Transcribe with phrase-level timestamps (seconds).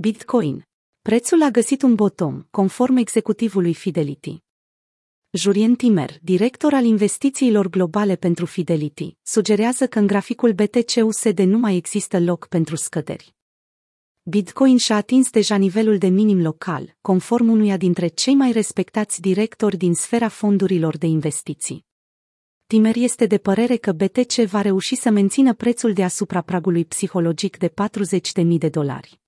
[0.00, 0.62] Bitcoin.
[1.02, 4.38] Prețul a găsit un bottom, conform executivului Fidelity.
[5.30, 11.76] Jurien Timer, director al investițiilor globale pentru Fidelity, sugerează că în graficul BTC-USD nu mai
[11.76, 13.34] există loc pentru scăderi.
[14.22, 19.76] Bitcoin și-a atins deja nivelul de minim local, conform unuia dintre cei mai respectați directori
[19.76, 21.84] din sfera fondurilor de investiții.
[22.66, 27.68] Timer este de părere că BTC va reuși să mențină prețul deasupra pragului psihologic de
[27.68, 29.20] 40.000 de dolari.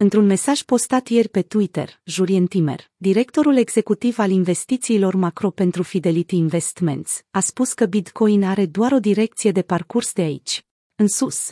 [0.00, 6.36] Într-un mesaj postat ieri pe Twitter, Jurien Timer, directorul executiv al investițiilor macro pentru Fidelity
[6.36, 11.50] Investments, a spus că Bitcoin are doar o direcție de parcurs de aici, în sus.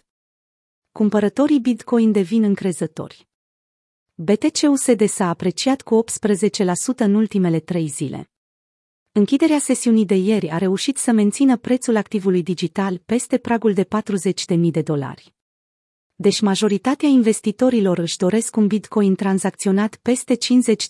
[0.93, 3.29] Cumpărătorii Bitcoin devin încrezători.
[4.15, 8.31] BTC-USD s-a apreciat cu 18% în ultimele trei zile.
[9.13, 14.59] Închiderea sesiunii de ieri a reușit să mențină prețul activului digital peste pragul de 40.000
[14.71, 15.36] de dolari.
[16.19, 20.37] Deci majoritatea investitorilor își doresc un bitcoin tranzacționat peste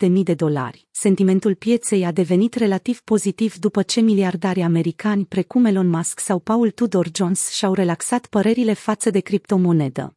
[0.06, 0.86] 50.000 de dolari.
[0.90, 6.70] Sentimentul pieței a devenit relativ pozitiv după ce miliardarii americani precum Elon Musk sau Paul
[6.70, 10.16] Tudor Jones și-au relaxat părerile față de criptomonedă.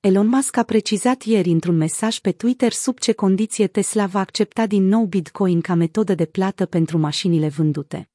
[0.00, 4.66] Elon Musk a precizat ieri într-un mesaj pe Twitter sub ce condiție Tesla va accepta
[4.66, 8.10] din nou Bitcoin ca metodă de plată pentru mașinile vândute.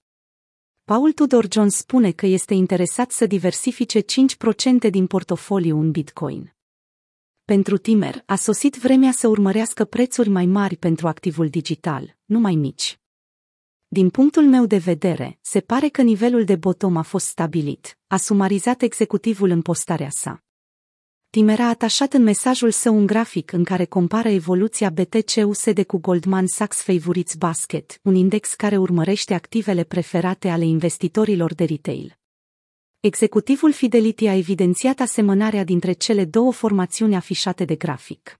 [0.85, 4.05] Paul Tudor Jones spune că este interesat să diversifice 5%
[4.89, 6.55] din portofoliu în Bitcoin.
[7.45, 12.55] Pentru Timer, a sosit vremea să urmărească prețuri mai mari pentru activul digital, nu mai
[12.55, 12.99] mici.
[13.87, 18.17] Din punctul meu de vedere, se pare că nivelul de bottom a fost stabilit, a
[18.17, 20.44] sumarizat executivul în postarea sa.
[21.35, 26.47] Timer a atașat în mesajul său un grafic în care compară evoluția BTC-USD cu Goldman
[26.47, 32.17] Sachs Favorites Basket, un index care urmărește activele preferate ale investitorilor de retail.
[32.99, 38.39] Executivul Fidelity a evidențiat asemănarea dintre cele două formațiuni afișate de grafic.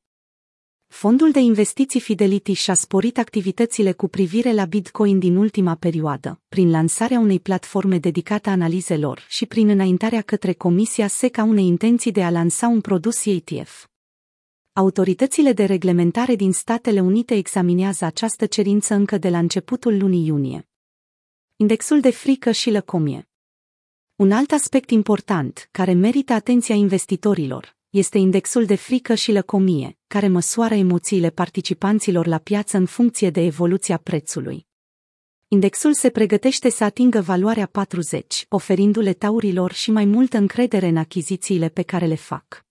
[0.98, 6.70] Fondul de investiții Fidelity și-a sporit activitățile cu privire la Bitcoin din ultima perioadă, prin
[6.70, 12.24] lansarea unei platforme dedicate analizelor și prin înaintarea către Comisia SEC a unei intenții de
[12.24, 13.88] a lansa un produs ETF.
[14.74, 20.68] Autoritățile de reglementare din Statele Unite examinează această cerință încă de la începutul lunii iunie.
[21.56, 23.30] Indexul de frică și lăcomie.
[24.16, 30.28] Un alt aspect important, care merită atenția investitorilor, este indexul de frică și lăcomie, care
[30.28, 34.67] măsoară emoțiile participanților la piață în funcție de evoluția prețului.
[35.47, 41.69] Indexul se pregătește să atingă valoarea 40, oferindu-le taurilor și mai multă încredere în achizițiile
[41.69, 42.66] pe care le fac.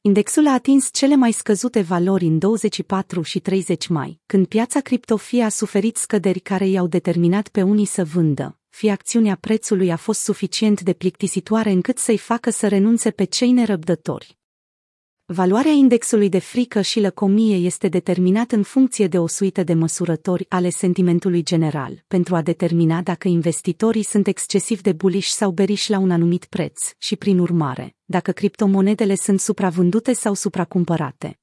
[0.00, 5.42] Indexul a atins cele mai scăzute valori în 24 și 30 mai, când piața criptofie
[5.42, 10.20] a suferit scăderi care i-au determinat pe unii să vândă, fie acțiunea prețului a fost
[10.20, 14.38] suficient de plictisitoare încât să-i facă să renunțe pe cei nerăbdători.
[15.24, 20.46] Valoarea indexului de frică și lăcomie este determinat în funcție de o suită de măsurători
[20.48, 25.98] ale sentimentului general, pentru a determina dacă investitorii sunt excesiv de bullish sau bearish la
[25.98, 31.38] un anumit preț și, prin urmare, dacă criptomonedele sunt supravândute sau supracumpărate.